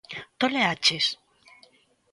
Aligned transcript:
Toleaches? 0.39 1.07